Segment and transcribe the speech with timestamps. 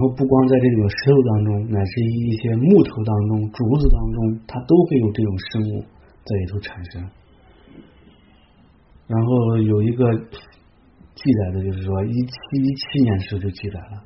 [0.00, 5.84] 然后不光在这个石头当中，乃至于一些木头当中、竹子当中，它都会有这种生物
[6.24, 7.04] 在里头产生。
[9.06, 14.00] 然后有一个记载的，就是说一七一七年时候就记载了，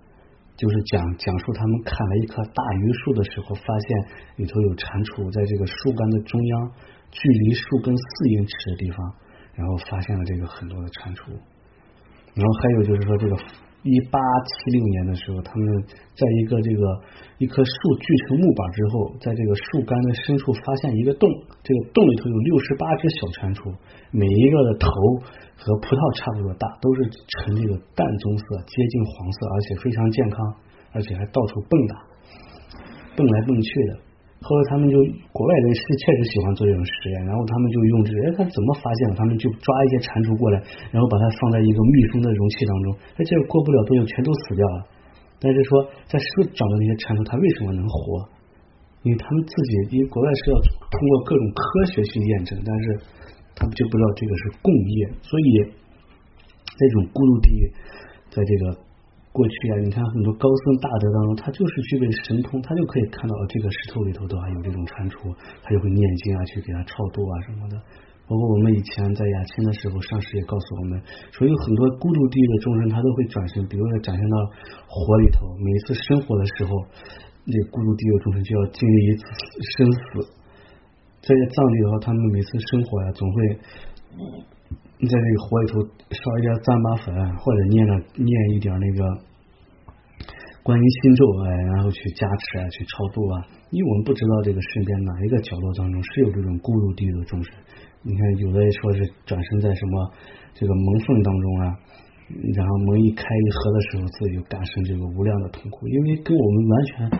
[0.57, 3.89] 就是讲讲述他们砍了一棵大榆树的时候，发现
[4.35, 6.73] 里头有蟾蜍在这个树干的中央，
[7.13, 9.15] 距离树根四英尺的地方，
[9.55, 11.31] 然后发现了这个很多的蟾蜍。
[12.35, 13.37] 然后还有就是说这个。
[13.85, 15.85] 一八七六年的时候，他们
[16.17, 16.81] 在一个这个
[17.37, 21.29] 一棵树锯成木板之后，在这个树干的深处发现一个洞，
[21.63, 23.77] 这个洞里头有六十八只小蟾蜍，
[24.11, 24.89] 每一个的头
[25.61, 30.41] 和葡萄差不多大，都是呈这个淡棕色，接近黄色，而且非常健康，
[30.97, 31.93] 而且还到处蹦跶，
[33.15, 34.14] 蹦来蹦去的。
[34.45, 35.01] 后来他们就
[35.33, 39.17] 国外人是确实喜欢做这种实验，然后他们就用这个，哎，他怎么发现的？
[39.17, 40.61] 他们就抓一些蟾蜍过来，
[40.93, 42.87] 然后把它放在一个密封的容器当中，
[43.17, 44.85] 哎，这个过不了多久全都死掉了。
[45.41, 48.29] 但是说在树长的那些蟾蜍，它为什么能活？
[49.09, 52.85] 因为他们自己，因为国外是要通过各种科学去验证，但是
[53.57, 55.49] 他们就不知道这个是共业，所以
[56.77, 57.49] 那种孤独地，
[58.29, 58.85] 在这个。
[59.35, 67.75] 过去啊，你看很多高僧大德当中，他就是具备神通，他就可以看到这个石头里头都还有这种蟾蜍，他就会念经啊，去给他超度啊什么的。
[68.31, 71.03] 包括我们以前在雅青的时候，上师也告诉我们，
[71.35, 74.37] 说有很多孤独地狱的众生，他都会转身，比如说转身到
[74.87, 76.71] 火里头，每一次生火的时候，
[77.43, 79.25] 那孤独地狱众生就要经历一次
[79.77, 80.31] 生死。
[81.27, 83.59] 在藏地的话，他们每次生火呀，总会。
[84.99, 85.81] 你在这个火里头
[86.15, 89.01] 烧一点糌粑粉，或者念了念一点那个
[90.63, 93.35] 观音心咒，哎，然后去加持啊，去超度啊。
[93.75, 97.53] 因为我们不知道这个身边哪一个角落当中是有这种孤独地狱的众生。
[98.07, 99.93] 你看，有的说是转身在什么
[100.55, 101.65] 这个门缝当中啊，
[102.55, 107.11] 然后门一开一合的时候，自己就感受这个无量的痛苦，因为跟我们完全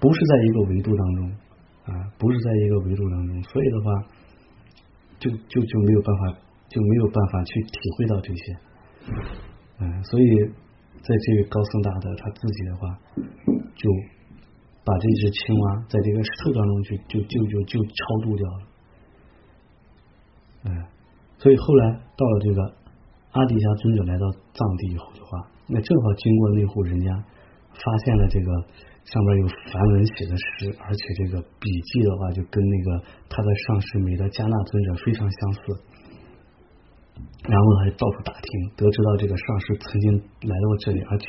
[0.00, 1.30] 不是在一个维度当中
[1.86, 3.88] 啊，不是在一个维度当中，所以的话，
[5.20, 6.50] 就就就没有办法。
[6.72, 8.56] 就没有办法去体会到这些，
[9.78, 10.24] 嗯，所以
[11.02, 12.88] 在这个高僧大德他自己的话，
[13.76, 13.90] 就
[14.82, 18.62] 把这只青蛙在这个树当中就就就就就超度掉了，
[20.64, 20.84] 嗯，
[21.36, 22.62] 所以后来到了这个
[23.32, 27.12] 阿底峡尊者来到藏地以后的话，那正好经过那户人家，
[27.74, 28.50] 发现了这个
[29.04, 35.60] 上面有梵文写的诗，而且这个笔记的话就跟那个他的上师美德加纳尊者非常相似。
[37.48, 40.12] 然后还到处打听，得知到这个上师曾经
[40.48, 41.26] 来到这里，而且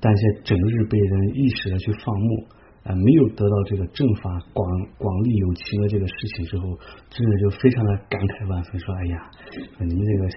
[0.00, 2.46] 但是整日被人一时的去放牧，
[2.84, 4.64] 啊，没有得到这个正法广
[4.96, 6.78] 广利有情的这个事情之后，
[7.10, 9.30] 真的就非常的感慨万分，说：“哎呀，
[9.78, 10.28] 你们这个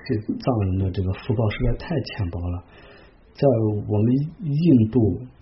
[0.41, 2.57] 藏人的这个福报实在太浅薄了，
[3.38, 3.45] 在
[3.85, 4.07] 我们
[4.41, 4.97] 印度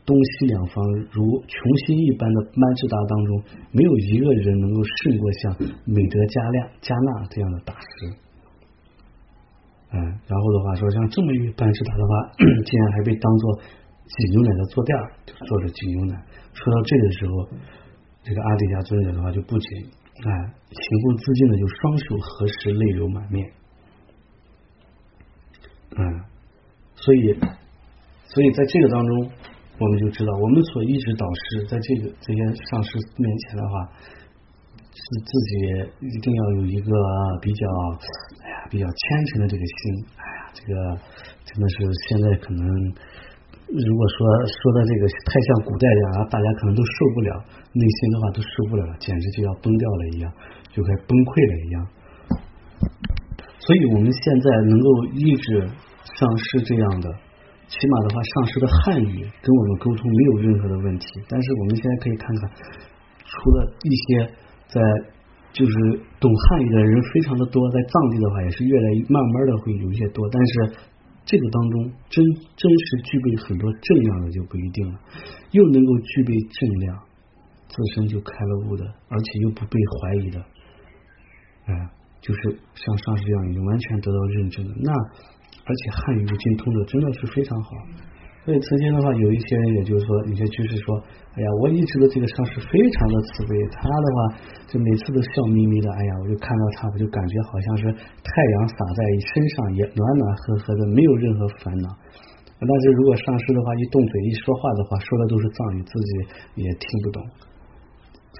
[0.05, 1.57] 东西两方如穷
[1.87, 5.55] 星一般的曼智达当中，没有一个人能够胜过像
[5.87, 8.19] 美德加亮加纳这样的大师。”
[9.93, 12.31] 嗯，然后的话说，像这么一班智达的话，
[12.63, 13.59] 竟然还被当做
[14.07, 14.97] 挤牛奶的坐垫，
[15.45, 16.15] 坐着挤牛奶。
[16.53, 17.49] 说到这个时候，
[18.23, 19.83] 这个阿底家尊者的话就不仅
[20.23, 20.31] 哎
[20.71, 23.51] 情不自禁的就双手合十，泪流满面。
[25.97, 26.23] 嗯，
[26.95, 27.33] 所以，
[28.23, 29.29] 所以在这个当中，
[29.77, 33.89] 我们就知道，我们所一直导师在这个这些上师面前的话。
[34.93, 36.91] 是自己一定要有一个
[37.41, 37.65] 比较，
[38.69, 40.05] 比较虔诚的这个心。
[40.15, 40.73] 哎呀，这个
[41.47, 41.75] 真的是
[42.07, 42.67] 现在可能，
[43.71, 47.31] 如果说说的这个太像古代的啊，大家可能都受不了，
[47.73, 50.31] 内心的话都受不了，简直就要崩掉了一样，
[50.69, 51.75] 就快崩溃了一样。
[53.59, 55.67] 所以我们现在能够抑制
[56.17, 57.07] 上师这样的，
[57.67, 61.05] 起码的话，上师的汉语跟我们沟通没有任何的问题。
[61.29, 62.49] 但是我们现在可以看看，
[63.23, 64.35] 除了一些。
[64.71, 64.79] 在
[65.53, 65.73] 就是
[66.19, 70.53] 懂汉语的人非常的多，在藏地的话也是越来越慢慢的会有一些多，但是
[71.25, 72.23] 这个当中真
[72.55, 74.99] 真实具备很多正量的就不一定了，
[75.51, 76.97] 又能够具备正量，
[77.67, 80.39] 自身就开了悟的，而且又不被怀疑的，
[81.65, 81.89] 哎，
[82.21, 87.71] 就是像上师这样已经完全得到认证的，那而且汉语精通的真的是非常好。
[88.43, 90.97] 所以曾经的话，有一些人也就是说，有些居士说
[91.37, 94.17] ：“哎呀，我一直的这个上师非常的慈悲，他的话
[94.65, 95.85] 就每次都笑眯眯的。
[95.93, 101.89] 哎呀，我就看到他，我就感觉好像是太阳洒在身上，也暖暖和和的，没有任何烦恼。
[102.57, 107.21] 但是如果上师的话一动嘴一说话的话，说的都是藏语，自己也听不懂。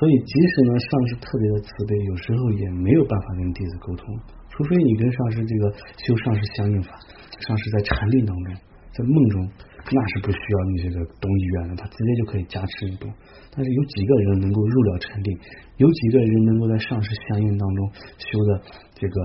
[0.02, 4.10] 所以即使呢上师特别的慈悲，有时候也没有办法跟弟子沟通，
[4.50, 5.70] 除非你跟上师这个
[6.02, 6.98] 修上师相应法，
[7.46, 8.56] 上师在禅定当中，
[8.98, 9.46] 在梦中。
[9.90, 13.10] 那是不需要你这个动意愿的，他直接就可以加持你动。
[13.50, 15.38] 但是有几个人能够入了禅定？
[15.78, 18.62] 有几个人能够在上师相应当中修的
[18.94, 19.16] 这个？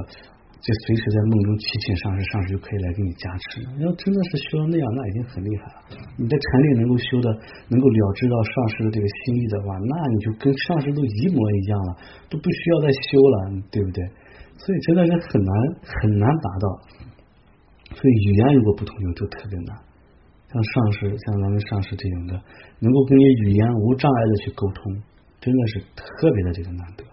[0.57, 3.63] 就随时在梦中祈请上师，上师就可以来给你加持。
[3.79, 5.79] 要真的是修到那样，那已经很厉害了。
[6.17, 7.31] 你的禅定能够修的，
[7.69, 11.91] 能够了知到上师的这个心意的话，那你就跟上师都一模一样了，
[12.29, 14.03] 都不需要再修了，对不对？
[14.59, 15.55] 所以真的是很难
[15.87, 16.67] 很难达到。
[17.95, 19.77] 所以语言如果不通用，就特别难。
[20.49, 22.43] 像上师，像咱们上师这样的，
[22.79, 25.03] 能够跟你语言无障碍的去沟通，
[25.41, 27.05] 真的是特别的这个难得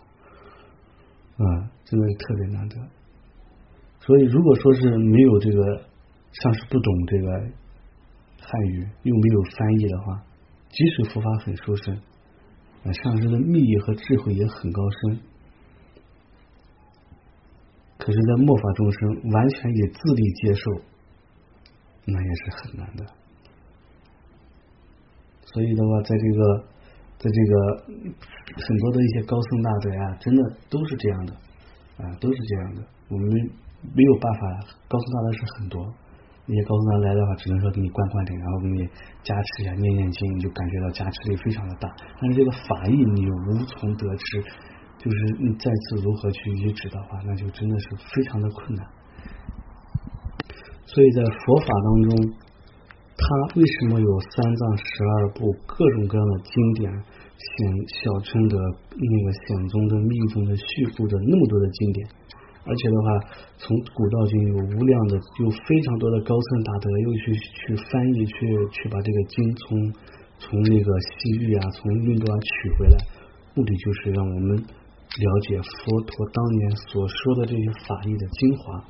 [1.43, 2.75] 啊，真的是特别难得。
[3.99, 5.81] 所以，如果说是没有这个
[6.31, 7.31] 上师不懂这个
[8.39, 10.23] 汉语，又没有翻译的话，
[10.69, 11.97] 即使佛法很殊胜，
[12.93, 15.19] 上师的密意和智慧也很高深，
[17.97, 20.71] 可是，在末法众生完全以自力接受，
[22.05, 23.05] 那也是很难的。
[25.45, 26.63] 所以的话，在这个，
[27.19, 27.53] 在这个
[28.55, 31.33] 很多的一些高僧大德啊，真的都是这样的
[31.97, 32.83] 啊，都是这样的。
[33.09, 33.49] 我们。
[33.83, 34.39] 没有办法，
[34.87, 35.83] 高僧大德是很多，
[36.45, 38.87] 那些高僧大德来的话，只能说给你灌灌顶，然后给你
[39.23, 41.93] 加持一下，念念经，你就感觉到加持力非常的大。
[42.21, 44.41] 但是这个法义你又无从得知，
[44.99, 48.87] 就是你再次如何去移植的话，那就真的是非常的困难。
[50.85, 52.33] 所以在佛法当中，
[53.23, 58.57] 他为什么有三藏十二部各种各样的经典，显小乘的
[58.91, 62.07] 那个显宗的密宗的续部的那么多的经典？
[62.65, 63.07] 而且的话，
[63.57, 68.33] 从古到今有无量的，有非常多的高僧大德又去去翻译，去
[68.71, 69.93] 去把这个经从
[70.39, 72.97] 从那个西域啊，从印度啊取回来，
[73.55, 78.83] 目的就是让我们了解佛陀当年所说的这些法义的精华。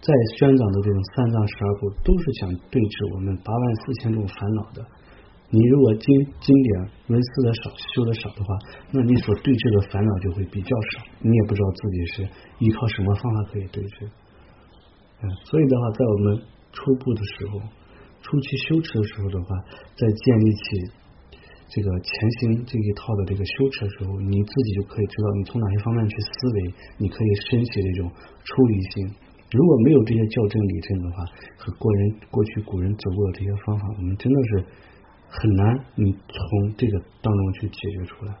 [0.00, 4.80] 在宣讲的这种三藏十二部，都是想对治我们八万四千种烦恼的。
[5.50, 6.08] 你如果经
[6.40, 8.56] 经典文思的少修的少的话，
[8.92, 12.28] 那你所对治的烦恼就会比较少，你也不知道自己是
[12.64, 14.06] 依靠什么方法可以对治。
[15.22, 16.42] 嗯，所以的话，在我们
[16.72, 17.60] 初步的时候，
[18.22, 19.48] 初期修持的时候的话，
[19.96, 20.64] 在建立起
[21.68, 28.10] 这个前行这一套的这个修持的时候，你自己就可以知道你从哪些方面去思维，你可以升起这种
[28.44, 29.12] 出离心。
[29.50, 31.24] 如果没有这些校正理证的话，
[31.56, 34.64] 和过人过去古人走过的这些方法，我们真的是。
[35.32, 38.34] 很难，你从这个当中去解决出来。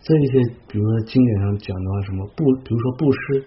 [0.00, 3.44] 在一些，比如说经典上讲的话，什么布，比如说布施，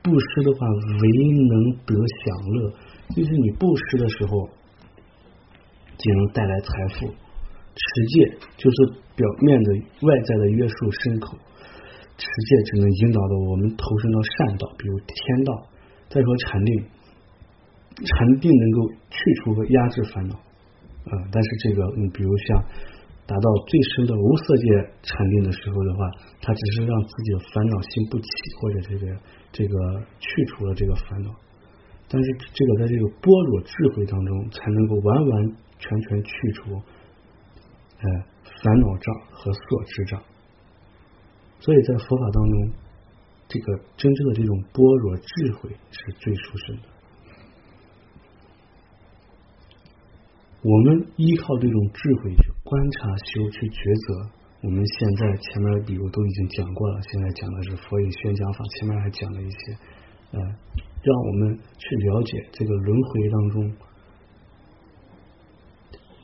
[0.00, 0.68] 布施的话，
[1.02, 1.08] 唯
[1.50, 2.70] 能得享乐，
[3.16, 4.48] 就是你布施的时候，
[5.98, 7.08] 就能带来财富。
[7.08, 9.72] 持戒就是表面的
[10.06, 11.36] 外在的约束牲口，
[12.16, 15.66] 持戒只能引导的我们投身到善道，比如天道。
[16.10, 16.84] 再说禅定，
[18.04, 20.34] 禅定能够去除和压制烦恼。
[20.34, 22.62] 啊，但是这个，你比如像
[23.26, 24.66] 达到最深的无色界
[25.02, 26.10] 禅定的时候的话，
[26.42, 28.28] 它只是让自己的烦恼心不起，
[28.60, 29.06] 或者这个
[29.52, 31.30] 这个去除了这个烦恼。
[32.06, 38.04] 但是这个在这个般若智慧当中，才能够完完全全去除，呃，
[38.44, 40.20] 烦恼障和色之障。
[41.60, 42.72] 所以在佛法当中，
[43.50, 46.82] 这个真正的这种般若智慧是最殊胜的。
[50.62, 54.30] 我们依靠这种智慧去观察、修、去抉择。
[54.62, 59.72] 我们现在前面比如都已经讲过了，现在讲的是佛印宣讲法，前面还讲了一些，
[60.30, 60.38] 呃，
[61.00, 63.72] 让我们去了解这个轮回当中，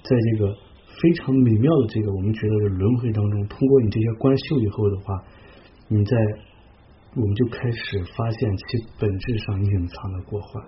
[0.05, 0.53] 在这个
[1.01, 5.25] 非常美妙的这个我们觉得的轮回当中，通过你这些观修以后的话，
[5.89, 6.13] 你在
[7.17, 8.65] 我们就开始发现其
[9.01, 10.65] 本质上隐藏的过患，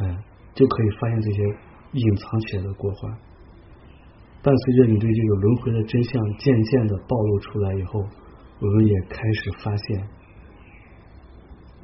[0.00, 0.22] 嗯，
[0.54, 1.42] 就可以发现这些。
[1.92, 3.10] 隐藏起来的过患，
[4.42, 8.00] 伴随着你对这个轮回的真相渐渐的暴露出来以后，
[8.60, 10.06] 我们也开始发现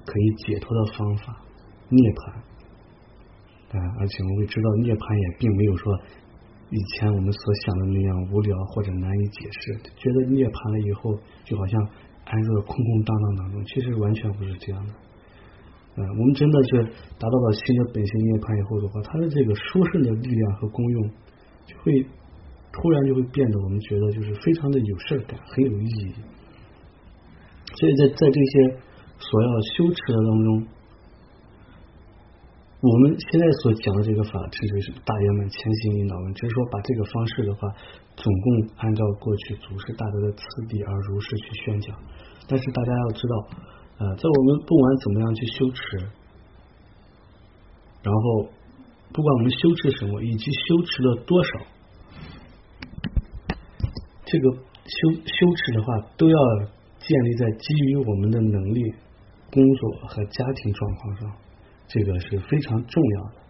[0.04, 1.40] 可以解脱的方法——
[1.88, 2.34] 涅槃。
[3.70, 5.98] 啊，而且我们会知道，涅槃也并没有说
[6.68, 9.72] 以前我们所想的那样无聊或者难以解释。
[9.96, 11.80] 觉得涅槃了以后，就好像
[12.24, 14.92] 安住了空空荡荡当中，其实完全不是这样的。
[15.94, 16.84] 嗯，我们真的是
[17.18, 21.10] 达到了新的本性涅槃以后的话，它的这个殊胜的力量和功用，
[21.66, 21.92] 就会
[22.72, 26.14] 突然就会变得我们觉得就是非常的有事感，很有意义。
[27.76, 28.80] 所以在在这些
[29.18, 30.48] 所要修持的当中，
[32.80, 37.68] 我们现在所讲的这个法其实是大圆满前行引导论，只是说把这个方式的话，
[38.16, 41.96] 总共按照过去祖师大德的次第而如是去宣讲。
[42.48, 43.48] 但是大家要知道。
[43.98, 45.96] 呃在我们不管怎么样去修持，
[48.02, 48.48] 然后
[49.12, 51.50] 不管我们修持什么，以及修持了多少，
[54.24, 56.36] 这个修修持的话，都要
[56.98, 58.92] 建立在基于我们的能力、
[59.52, 61.32] 工作和家庭状况上，
[61.86, 63.41] 这个是非常重要的。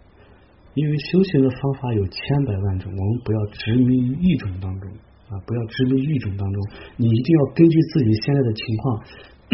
[0.73, 4.89] 因为修行的方法有千百万种，我们不要执迷于一种当中
[5.29, 6.57] 啊，不要执迷于一种当中，
[6.97, 9.03] 你一定要根据自己现在的情况，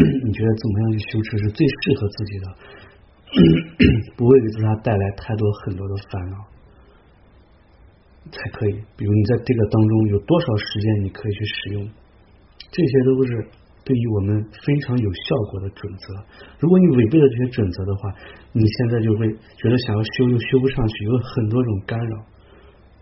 [0.00, 2.46] 你觉得怎么样去修持是最适合自己的，
[4.16, 6.36] 不会给自他带来太多很多的烦恼，
[8.32, 8.72] 才可以。
[8.96, 11.90] 比如你在这个当中有多少时间你可以去使用，
[12.72, 13.46] 这些都是。
[13.82, 16.14] 对于我们非常有效果的准则，
[16.60, 18.14] 如果你违背了这些准则的话，
[18.52, 22.16] 你现在就会觉得想要修又修不上去，有很多种干扰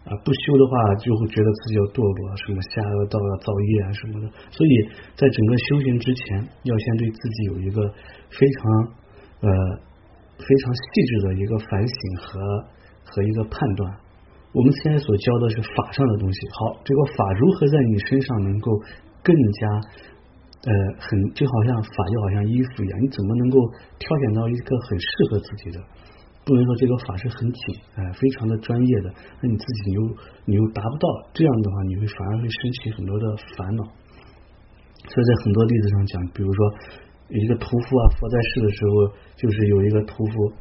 [0.07, 0.17] 啊！
[0.25, 4.31] 不修的话，就会觉得自己要堕落，什么下恶道啊、造业啊什么的。
[4.55, 4.73] 所以
[5.19, 7.83] 在整个修行之前，要先对自己有一个
[8.31, 8.63] 非常
[9.43, 9.51] 呃
[10.39, 12.39] 非常细致的一个反省和
[13.03, 13.93] 和一个判断。
[14.55, 18.73] 我们现在所教的是法上的东西，好，这个法如何在你身上能够
[19.27, 20.09] 更加。
[20.65, 23.59] 呃，很就好像法就好像衣服一样，你怎么能够
[23.99, 25.79] 挑选到一个很适合自己的？
[26.45, 29.13] 不能说这个法是很紧，哎，非常的专业的，
[29.43, 30.03] 那你自己又
[30.47, 33.85] 你又达不到，这样的话你会反而会升起很多的烦恼。
[35.05, 36.75] 所以在很多例子上讲，比如说
[37.29, 40.53] 一个屠夫啊，佛在世的时候，就是有一个屠夫，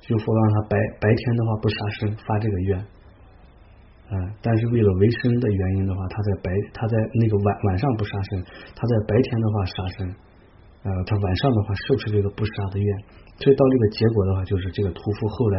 [0.00, 2.86] 就佛让他白白天的话不杀生，发这个愿。
[4.06, 8.38] 嗯，但是为了维生的原因的话，他在白他在那个晚晚上不杀生，
[8.78, 10.06] 他在白天的话杀生，
[10.86, 12.88] 呃，他晚上的话受持这个不杀的愿，
[13.42, 15.58] 所以到这个结果的话，就是这个屠夫后来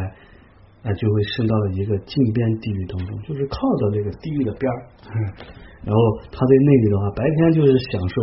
[0.80, 4.80] 啊就会升到了一个禁边地狱当中，就是靠着这个地狱的边儿，
[5.84, 6.00] 然后
[6.32, 8.16] 他在那里的话，白天就是享受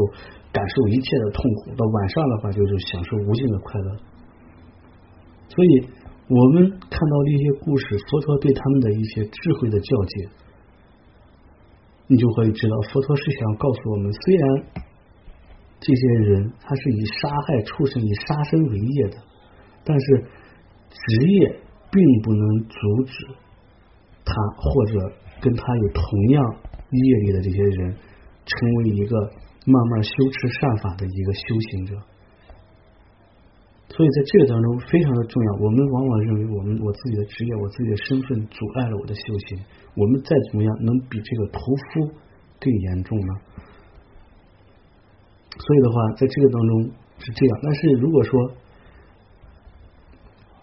[0.51, 3.89] 感受一切的痛苦，到晚上的话就是享受无尽的快乐，
[5.53, 5.85] 所以。
[6.27, 10.29] 我们看到这些故事，佛陀对他们的一些智慧的教诫，
[12.07, 14.65] 你就会知道，佛陀是想告诉我们，虽然
[15.79, 19.17] 这些人他是以杀害畜生、以杀生为业的，
[19.83, 20.25] 但是
[20.89, 21.59] 职业
[21.91, 23.13] 并不能阻止
[24.25, 26.55] 他或者跟他有同样
[26.89, 27.95] 业力的这些人，
[28.45, 29.15] 成为一个
[29.67, 31.95] 慢慢修持善法的一个修行者。
[33.87, 39.59] 所以在这个当中非常的重要，我们往往认为我们我自己的职业、我自己的身份阻碍了我的修行。
[39.95, 42.11] 我们再怎么样能比这个屠夫
[42.59, 43.33] 更严重呢？
[45.55, 47.59] 所以的话，在这个当中是这样。
[47.63, 48.51] 但是如果说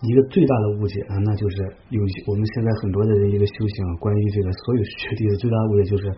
[0.02, 1.57] 一个最大的误解啊，那就是
[1.88, 6.09] 有我们现在很多的人一个修行啊，关于这个所有学弟的最大误解就是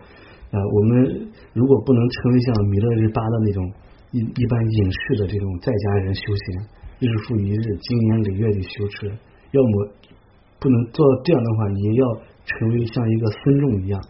[0.51, 3.71] 呃，我们如果不能成为像弥勒日巴的那种
[4.11, 6.67] 一一般隐士的这种在家人修行。
[6.99, 9.07] 日复一日，经年累月的修持，
[9.51, 9.91] 要么
[10.59, 12.03] 不能做到这样的话，你要
[12.45, 14.01] 成为像一个僧众一样，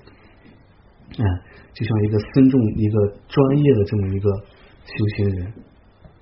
[1.18, 1.24] 嗯，
[1.74, 4.30] 就像一个僧众，一个专业的这么一个
[4.86, 5.54] 修行人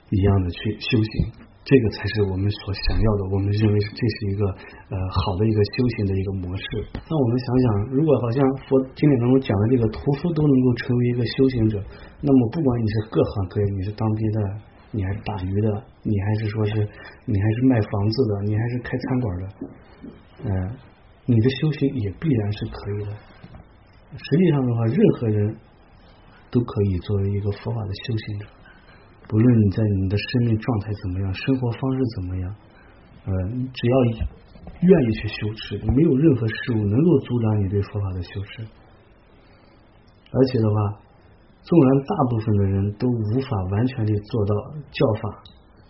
[0.09, 1.11] 一样的去修行，
[1.65, 3.35] 这个才是我们所想要的。
[3.35, 4.47] 我们认为这是一个
[4.87, 6.63] 呃好的一个修行的一个模式。
[6.95, 11.83] 那我们想想，如果好像佛经典当中讲的这个屠夫都能够成为一个修行者，
[12.21, 14.39] 那么不管你是各行各业，你是当兵的。
[14.95, 16.87] 你还是打鱼的，你还是说是，
[17.25, 19.49] 你还是卖房子的，你还是开餐馆的，
[20.45, 20.77] 嗯，
[21.25, 23.11] 你的修行也必然是可以的。
[24.15, 25.57] 实际上的话，任何人
[26.51, 28.45] 都可以作为一个佛法的修行者，
[29.27, 32.55] 不论你在你的生命状态怎么样，生活方式怎么样，
[33.25, 33.33] 呃，
[33.73, 33.97] 只要
[34.79, 38.61] 愿意去修持，没有任何事物能够阻挡你对佛法的修持，
[40.29, 41.02] 而且的话。
[41.63, 44.55] 纵然大部分的人都无法完全的做到
[44.91, 45.43] 教法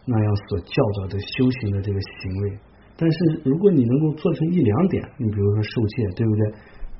[0.05, 2.59] 那样所教导的修行的这个行为，
[2.95, 6.47] 但是如果你能够做成一两点，你比如说受戒，对不对？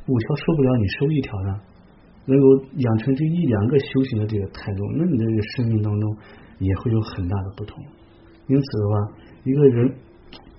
[0.07, 1.61] 五条受不了，你收一条呢？
[2.25, 6.17] 能够养成这一两个修行的这个态度，那你的这个生命当中
[6.59, 7.77] 也会有很大的不同。
[8.47, 8.95] 因此的话，
[9.43, 9.95] 一个人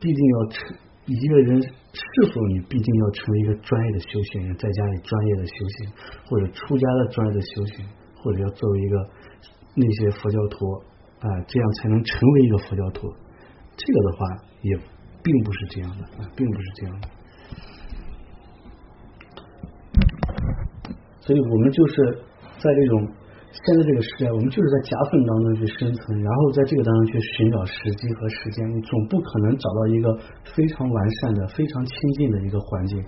[0.00, 0.76] 必定要成。
[1.06, 5.92] 一个人是否你必定要成为一个专业的修行人，在家里专业的修行，
[6.24, 7.84] 或者出家的专业的修行？
[8.24, 9.06] 或者要作为一个
[9.74, 10.72] 那些佛教徒
[11.20, 13.12] 啊，这样才能成为一个佛教徒。
[13.76, 14.24] 这个的话
[14.62, 14.74] 也
[15.22, 17.08] 并不是这样的，啊，并不是这样的。
[21.20, 21.94] 所以我们就是
[22.58, 23.08] 在这种
[23.52, 28.68] 现在这个时代，我们就是在夹缝当中去生存，然后在这个当中去寻找时机和时间。
[28.74, 30.18] 你总不可能找到一个
[30.54, 33.02] 非常完善的、非常亲近的一个环境，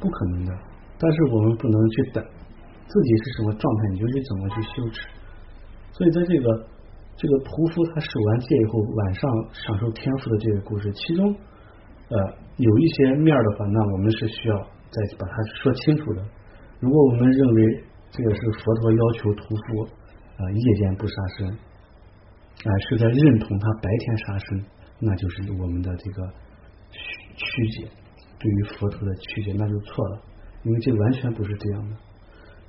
[0.00, 0.52] 不可能的。
[0.98, 2.24] 但是我们不能去等。
[2.92, 5.08] 自己是什么状态，你就去怎么去修持。
[5.92, 6.66] 所以在这个
[7.16, 11.34] 这个屠夫他守完戒以后，晚上享受天赋的这个故事，其中
[12.08, 12.16] 呃，
[12.58, 14.56] 有一些面的话，那我们是需要
[14.90, 16.22] 再把它说清楚的。
[16.80, 19.84] 如果我们认为这个是佛陀要求屠夫
[20.36, 24.64] 啊夜间不杀生，啊是在认同他白天杀生，
[24.98, 26.26] 那就是我们的这个
[26.90, 26.98] 曲
[27.36, 27.88] 曲解，
[28.38, 30.20] 对于佛陀的曲解那就错了，
[30.64, 31.96] 因为这完全不是这样的。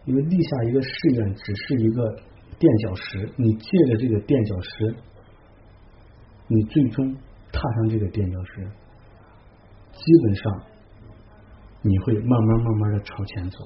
[0.06, 2.16] 因为立下一个誓愿只是一个
[2.60, 4.96] 垫脚石，你借着这个垫脚石，
[6.48, 7.16] 你最终
[7.52, 8.68] 踏上这个垫脚石，
[9.94, 10.62] 基本上
[11.82, 13.58] 你会慢慢慢慢的朝前走。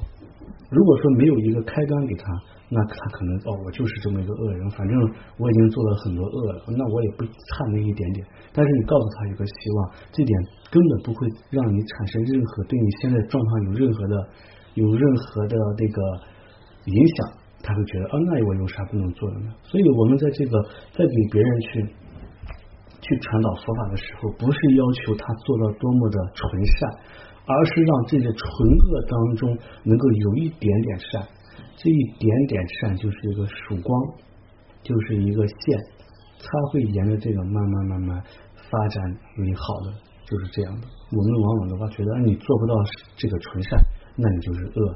[0.69, 2.25] 如果说没有一个开端给他，
[2.69, 4.95] 那他可能哦，我就是这么一个恶人，反正
[5.37, 8.27] 我已经做了很多恶了，那我也不差那一点点。
[8.53, 10.39] 但是你告诉他一个希望，这点
[10.69, 14.29] 根本不会让你产生任何对你现在状况有任何的。
[14.77, 15.97] 有任何的这个
[16.85, 17.17] 影响，
[17.63, 19.49] 他会觉得啊，那我有啥不能做的呢？
[19.63, 20.61] 所以，我们在这个
[20.93, 21.81] 在给别人去
[23.01, 26.45] 去传导佛法的时候，不是要求他做到多么的纯
[26.77, 26.89] 善，
[27.47, 31.27] 而是让这些纯恶当中能够有一点点善，
[31.75, 33.99] 这一点点善就是一个曙光，
[34.83, 35.79] 就是一个线，
[36.37, 38.23] 它会沿着这个慢慢慢慢
[38.69, 39.03] 发展
[39.39, 39.97] 为好的，
[40.29, 40.87] 就是这样的。
[41.09, 42.75] 我们往往的话觉得，你做不到
[43.15, 43.79] 这个纯善。
[44.17, 44.95] 那你就是恶，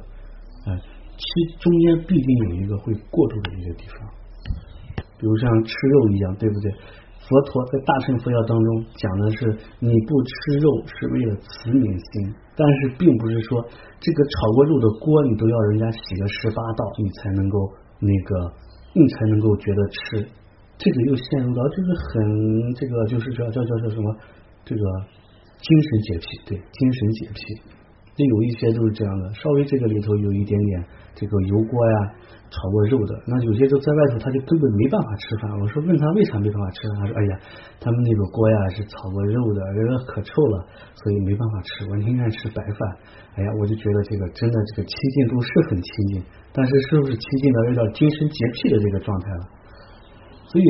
[0.66, 0.82] 哎，
[1.16, 4.10] 其中间必定有一个会过渡的一个地方，
[5.20, 6.72] 比如像吃肉一样，对不对？
[7.22, 9.46] 佛陀在大乘佛教当中讲的是，
[9.80, 13.62] 你不吃肉是为了慈悯心，但是并不是说
[14.02, 17.56] 这个炒过肉的锅你都要人家洗个十八道，你才能够
[18.02, 18.52] 那个，
[18.98, 20.28] 你才能够觉得吃，
[20.82, 24.18] 这个又陷入到就是很这个就是叫叫叫叫什么
[24.66, 24.82] 这个
[25.62, 27.42] 精神洁癖，对，精神洁癖。
[28.18, 30.84] 那有一些都是这样的，稍微这个里头有一点点
[31.16, 31.98] 这个油锅呀，
[32.52, 35.50] 炒过肉的，那有些就在外头他就根本没办法吃饭。
[35.60, 37.40] 我说问他为啥没办法吃饭，他说哎呀，
[37.80, 41.90] 他们那个锅呀是炒过肉的，这个可臭了，所以没办法吃。
[41.90, 42.80] 我宁愿吃白饭。
[43.36, 49.44] 哎呀，我就觉得这个真的这个亲近度是很亲近，但是是不是亲近到有点精神洁癖的这个状态了？
[50.52, 50.66] 所以。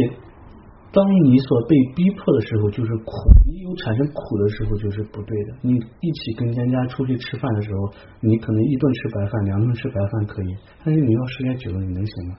[0.91, 3.11] 当你所被逼迫的时候，就是苦；
[3.47, 5.49] 你有产生苦的时候，就是不对的。
[5.61, 10.51] 你一起跟人家出去吃饭的时候，你可能一顿吃白饭，两顿吃白饭可以，
[10.83, 12.35] 但是你要时间久了，你能行吗？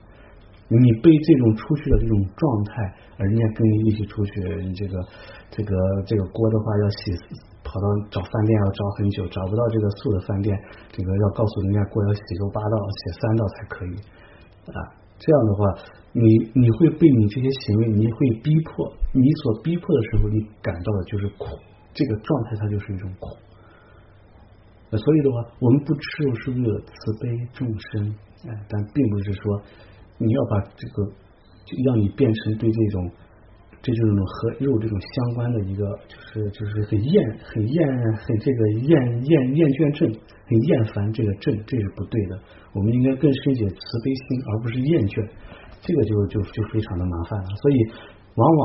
[0.69, 4.31] 你被这种出去的这种状态，人家跟你一起出去，
[4.77, 5.01] 这个
[5.49, 5.73] 这个
[6.05, 7.11] 这个锅的话要洗，
[7.63, 10.55] 跑到找饭店要找很久，找不到这个素的饭店，
[10.91, 13.93] 这个要告诉人家锅要洗够八道，洗三道才可以
[14.69, 15.02] 啊。
[15.19, 15.63] 这样的话，
[16.11, 16.21] 你
[16.53, 21.45] 你会被你这些行为，你会逼迫，你所逼迫的时候，你感到的就是苦，
[21.93, 23.37] 这个状态它就是一种苦。
[24.97, 28.15] 所以的话，我们不吃肉是为了慈悲众生，
[28.47, 29.61] 哎，但并不是说
[30.17, 31.05] 你要把这个
[31.65, 33.11] 就让你变成对这种。
[33.85, 42.39] 这就是种和肉这种相关的一个，就是就是很厌、很厌、很这个厌厌厌倦症，很厌烦这个症，这是不对的。
[42.73, 45.29] 我们应该更深解慈悲心，而不是厌倦，
[45.81, 47.47] 这个就就就非常的麻烦了。
[47.61, 47.77] 所以，
[48.35, 48.63] 往往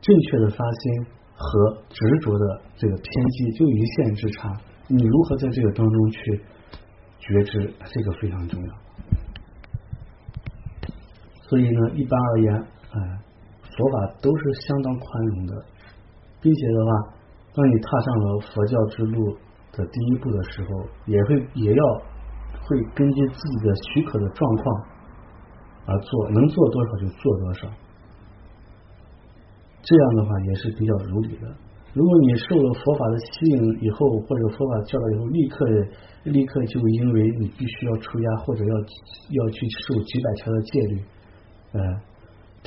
[0.00, 4.52] 正确的发心和执着的这个偏激就一线之差。
[4.86, 6.40] 你如何在这个当中去
[7.18, 8.74] 觉知，这个非常重要。
[11.48, 12.54] 所以呢，一般而言，
[12.92, 12.98] 哎。
[13.78, 15.64] 佛法都是相当宽容的，
[16.42, 17.14] 并且的话，
[17.54, 19.38] 当你踏上了佛教之路
[19.70, 22.02] 的第一步的时候，也会也要
[22.68, 24.84] 会根据自己的许可的状况
[25.86, 27.68] 而做，能做多少就做多少。
[29.82, 31.48] 这样的话也是比较如理的。
[31.94, 35.66] 如果你受了佛法的吸引以后，或者佛法教导以后，立刻
[36.24, 41.02] 立刻就因为你必须要出家，或者要要去受几百条的戒律，
[41.72, 42.07] 呃。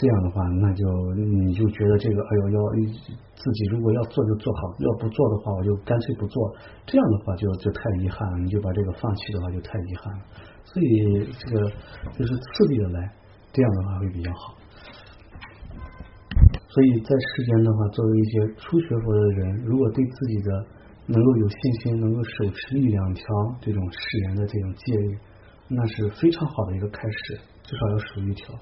[0.02, 0.82] 这样的话，那就
[1.14, 2.60] 你就觉得这个，哎呦，要
[3.38, 6.56] 自己如果要做就做好，要不做的话，我就干脆不做。
[6.88, 10.26] 这样的话就就太遗憾了，你就把这个放弃的话就太遗憾了。
[10.64, 11.70] 所以这个
[12.18, 13.14] 就是次第的来，
[13.54, 14.58] 这样的话会比较好。
[16.66, 20.66] 所以在世间的话，作为一些初学佛的人，如果对自己的
[21.06, 23.24] 能够有信心，能够手持一两条
[23.62, 25.18] 这种誓言的这种戒律，
[25.68, 28.56] 那是非常好的一个开始，至少要守一条。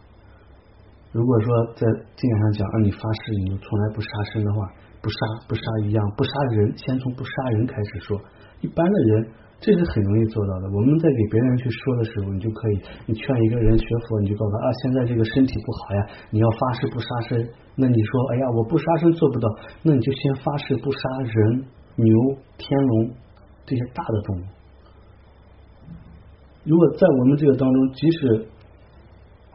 [1.11, 4.69] 如果说在经典上讲，让你发誓你从来不杀生的话，
[5.01, 5.17] 不杀
[5.47, 8.19] 不杀一样，不杀人，先从不杀人开始说。
[8.61, 9.27] 一般的人
[9.59, 10.69] 这是很容易做到的。
[10.69, 17.49] 我们在给别人去说的时候，你就可以，你劝一个人学佛，你就告诉他啊，现在这个身体不好呀，你要发誓不杀生。
[17.75, 19.49] 那你说，哎呀，我不杀生做不到，
[19.81, 23.09] 那你就先发誓不杀人、牛、天龙
[23.65, 24.43] 这些大的动物。
[26.65, 28.45] 如果在我们这个当中，即使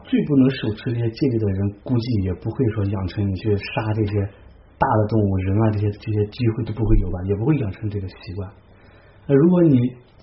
[0.07, 4.13] 最不能手持这些戒律的人，估计也不会说养成你去杀这些
[4.77, 8.49] 大的动物、人啊这些这些机会都不会有吧，也不会养成这个习惯。
[9.27, 9.77] 那如果你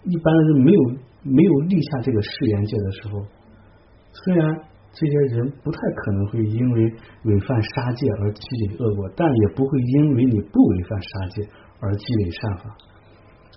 [0.04, 0.80] 一般人没有
[1.22, 3.24] 没有立下这个誓言戒的时候，
[4.12, 4.54] 虽然
[4.92, 6.82] 这些人不太可能会因为
[7.24, 11.48] 违犯杀戒而积累恶果，但也不会因为你不违犯杀戒
[11.80, 12.76] 而积累善法。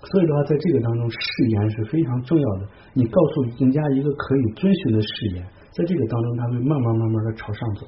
[0.02, 2.68] 所以的话，在这个当中，誓言是非常重要的。
[2.94, 7.84] 你告诉人家一个可以遵循的誓言，在这个当中，他会慢慢慢慢的朝上走。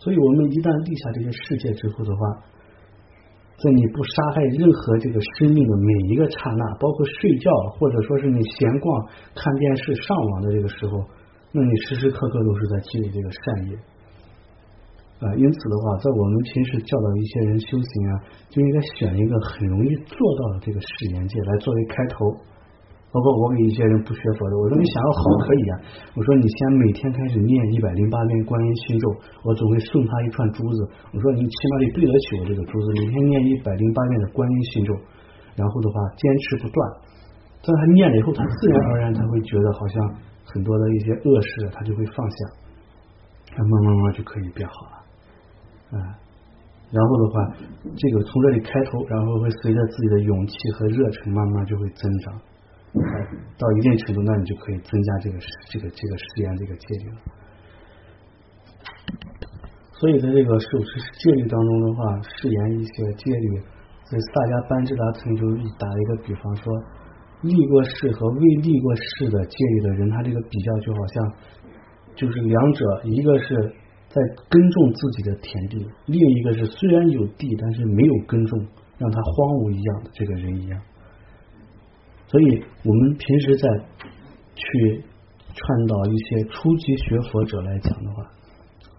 [0.00, 2.20] 所以我们一旦立下这些誓戒之后的话，
[3.60, 8.86] 在你不杀害任何这个生命的每一个刹那，包括睡觉或者说是你闲逛、
[9.36, 11.04] 看电视、上网的这个时候，
[11.52, 13.76] 那你时时刻刻都是在积累这个善业。
[15.20, 18.12] 啊，因此的话，在我们平时教导一些人修行啊，
[18.48, 22.24] 就应该选一个很容易做到的这个誓言戒来作为开头。
[23.10, 25.74] 包括我给一些人不学佛的，我说你想要好可以啊，
[26.12, 29.08] 我说你先每天开始念一百零八遍观音心咒，
[29.42, 30.78] 我总会送他一串珠子。
[31.14, 34.92] 我说你起码得对得起我这个珠子，每天念一百零八遍的观音心咒，
[35.56, 36.78] 然后的话坚持不断。
[37.64, 42.36] 但他念了以后，他自然而然他会觉得好像很多的一些恶事他就会放下，
[43.56, 45.98] 他慢慢慢就可以变好了。
[45.98, 46.12] 啊，
[46.92, 47.56] 然后的话，
[47.96, 52.34] 这个从这里开头，然后会随着自己的勇气和热忱，慢慢就会增长。
[52.92, 57.16] 到一定程度，那你就可以增加这个这个这个誓言这个戒律了。
[59.92, 63.58] 所以在这个守持戒律当中的话，誓言一些戒律，
[64.04, 65.42] 在萨迦班智达曾就
[65.78, 66.72] 打了一个比方说，
[67.42, 71.32] 立过誓和未立过誓的戒律的人，他这个比较就好像
[72.14, 73.74] 就是两者，一个是。
[74.08, 78.58] 在耕种自己的田地，另一个是虽然有地，但是没有耕种，
[78.96, 80.80] 让他荒芜一样的这个人一样。
[82.28, 83.68] 所以，我们平时在
[84.54, 88.22] 去劝导一些初级学佛者来讲的话，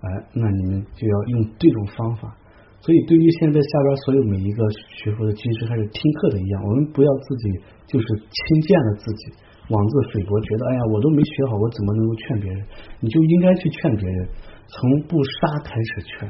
[0.02, 2.36] 哎，那你们就要用这种方法。
[2.82, 7.52] 所以，对于现在下边所有每一个学佛的居士还是听课的一样，我们不要自己
[7.86, 9.32] 就是轻贱了自己，
[9.70, 12.65] 妄自菲薄，觉得哎呀，我都没学好，我怎么能够劝别人？
[13.02, 14.30] 你就应该去劝别人。
[14.70, 16.30] 从不杀开始劝，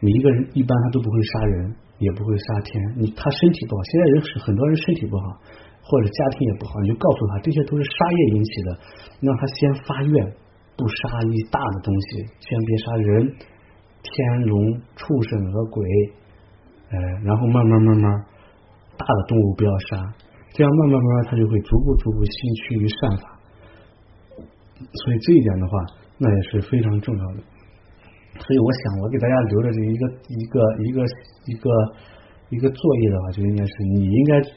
[0.00, 2.72] 每一个人一般他都不会杀人，也不会杀天。
[2.96, 5.36] 你他身体不好，现在人是很多人身体不好，
[5.82, 8.78] 或者家庭也不好，你就告诉他这些都是杀业引起的，
[9.20, 10.32] 让他先发愿
[10.76, 13.34] 不杀一大的东西，先别杀人、
[14.02, 15.84] 天龙、畜生和鬼，
[16.90, 18.24] 呃，然后慢慢慢慢
[18.96, 20.14] 大的动物不要杀，
[20.52, 23.38] 这样慢慢慢慢他就会逐步逐步心趋于善法。
[24.80, 25.72] 所以这一点的话。
[26.22, 27.40] 那也是非常重要的，
[28.40, 31.04] 所以我想，我给大家留的这一个一个一个
[31.46, 31.70] 一个
[32.48, 34.50] 一个作业的话，就应该是你应该在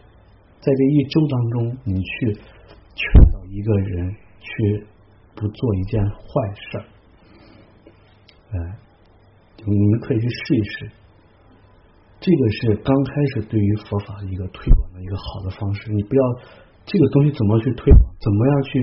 [0.64, 4.88] 这一周当中，你去劝导一个人去
[5.36, 6.78] 不做一件坏事，
[8.52, 8.58] 哎，
[9.66, 10.92] 你们可以去试一试，
[12.22, 15.92] 这个是刚开始对于佛法一个推广的一个好的方式。
[15.92, 16.24] 你不要
[16.86, 18.82] 这个东西怎么去推广，怎么样去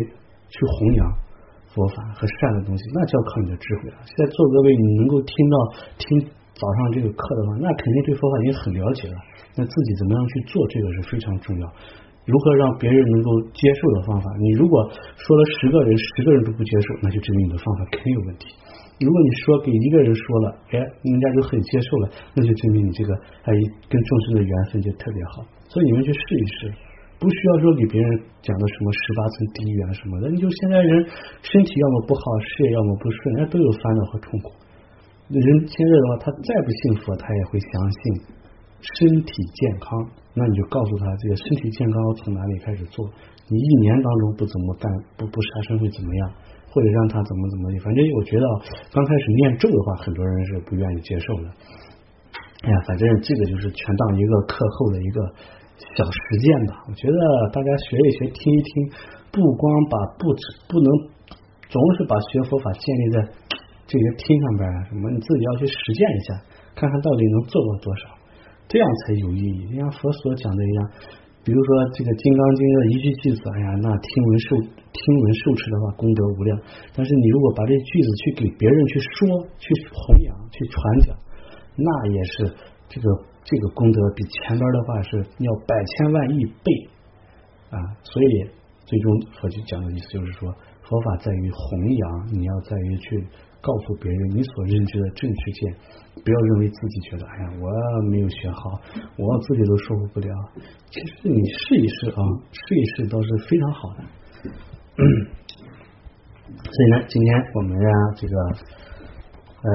[0.50, 1.29] 去弘扬。
[1.74, 3.96] 佛法和善的东西，那就要靠你的智慧了。
[4.02, 5.56] 现在做各位，你能够听到
[5.98, 6.20] 听
[6.54, 9.16] 早上这个课的话，那肯定对佛法已经很了解了。
[9.56, 11.64] 那自己怎么样去做，这个是非常重要。
[12.26, 14.26] 如何让别人能够接受的方法？
[14.38, 14.82] 你如果
[15.16, 18.46] 说了十个人，十个人都不接受，那就证明你的方法肯定有问题。
[19.00, 23.14] 如果你说给一个人说了，哎，人家就很接受了，那就证明你这个
[23.48, 23.54] 哎
[23.88, 25.46] 跟众生的缘分就特别好。
[25.70, 26.74] 所以你们去试一试。
[27.20, 28.08] 不需要说给别人
[28.40, 31.04] 讲的什么十八层地狱啊什么的，你就现在人
[31.44, 34.56] 身体要么不好，事业要么不顺，人家都有烦恼和痛苦。
[35.28, 38.00] 人现在的话，他再不幸福，他也会相信
[38.96, 40.00] 身体健康。
[40.32, 43.04] 那你就告诉他，这个身体健康从哪里开始做？
[43.52, 44.88] 你一年当中不怎么干，
[45.20, 46.32] 不不杀生会怎么样？
[46.72, 47.78] 或者让他怎么怎么的？
[47.84, 48.44] 反正我觉得
[48.96, 51.52] 刚开始念咒的话，很多人是不愿意接受的。
[52.64, 55.20] 哎呀，反正这个就是全当一个课后的一个。
[55.96, 57.18] 小实践吧，我觉得
[57.52, 58.70] 大家学一学，听一听，
[59.32, 60.28] 不光把不
[60.68, 60.88] 不能
[61.68, 63.16] 总是把学佛法建立在
[63.86, 66.28] 这些听上边啊什么，你自己要去实践一下，
[66.76, 68.02] 看看到底能做到多少，
[68.68, 69.76] 这样才有意义。
[69.76, 70.80] 像佛所讲的一样，
[71.42, 74.48] 比如说这个《金刚经》的一句句子，哎呀，那听闻受
[74.92, 76.52] 听闻受持的话，功德无量。
[76.92, 80.76] 但是你如果把这句子去给别人去说、去弘扬、去传
[81.08, 81.16] 讲，
[81.80, 82.34] 那也是
[82.90, 83.08] 这个。
[83.42, 86.88] 这个功德比前边的话是要百千万亿倍
[87.70, 87.80] 啊！
[88.04, 88.50] 所以
[88.84, 93.26] 最终佛就讲的意思就是说，佛法在于弘扬，你要在于去
[93.62, 95.74] 告诉别人你所认知的正确见，
[96.22, 97.66] 不要认为自己觉得哎呀我
[98.10, 98.78] 没有学好，
[99.16, 100.28] 我自己都说服不了。
[100.90, 102.20] 其实你试一试啊，
[102.52, 104.04] 试一试倒是非常好的。
[106.54, 108.36] 所以呢，今天我们呀，这个
[109.62, 109.70] 呃。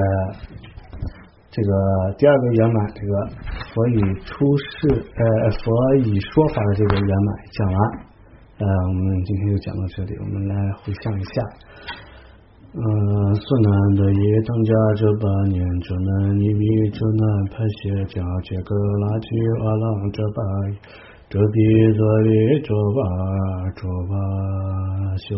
[1.56, 1.72] 这个
[2.18, 3.12] 第二个圆满，这个
[3.72, 3.96] 佛以
[4.28, 5.24] 出世，呃，
[5.56, 7.80] 佛以说法的这个圆满讲完，
[8.60, 11.40] 呃，我们今天就讲到这里，我们来回想一下。
[12.76, 12.84] 嗯，
[13.36, 19.32] 苏南的耶当家这八年，这南尼米这南派谢家这个垃圾
[19.64, 20.44] 阿郎这八，
[21.30, 21.56] 这比
[21.96, 23.00] 这里这八
[23.72, 23.80] 这
[24.12, 24.12] 八
[25.24, 25.32] 修。